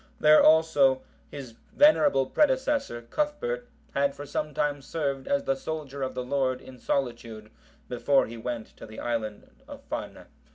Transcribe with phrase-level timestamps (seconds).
[0.19, 6.15] There also his venerable predecessor, Cuthbert, had for some time served as the soldier of
[6.15, 7.51] the Lord in solitude
[7.87, 9.31] before he went to the isle
[9.67, 10.25] of Farne.